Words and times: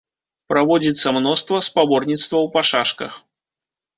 Праводзіцца 0.51 1.07
мноства 1.17 1.59
спаборніцтваў 1.67 2.43
па 2.55 2.61
шашках. 2.73 3.13